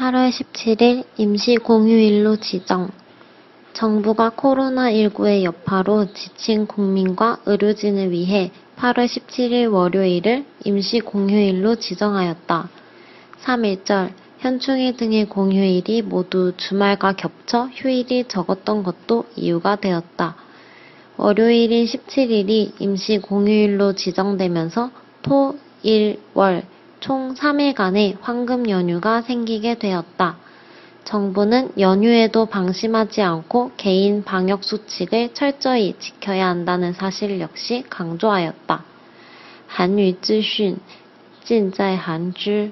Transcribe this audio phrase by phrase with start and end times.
[0.00, 2.88] 8월 17일 임시 공휴일로 지정.
[3.74, 12.70] 정부가 코로나19의 여파로 지친 국민과 의료진을 위해 8월 17일 월요일을 임시 공휴일로 지정하였다.
[13.42, 20.34] 3일절, 현충일 등의 공휴일이 모두 주말과 겹쳐 휴일이 적었던 것도 이유가 되었다.
[21.18, 24.90] 월요일인 17일이 임시 공휴일로 지정되면서
[25.20, 26.64] 토, 일, 월,
[26.99, 30.37] 총 3일간의 황금 연휴가 생기게 되었다.
[31.03, 38.83] 정부는 연휴에도 방심하지 않고 개인 방역 수칙을 철저히 지켜야 한다는 사실 역시 강조하였다.
[39.67, 40.77] 한유资讯
[41.43, 42.71] 尽在韩知